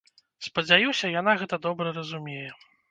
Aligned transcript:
Спадзяюся, 0.47 1.13
яна 1.21 1.37
гэта 1.43 1.63
добра 1.69 1.97
разумее. 2.01 2.45